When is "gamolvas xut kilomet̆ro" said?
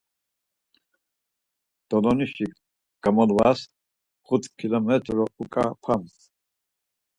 3.01-5.25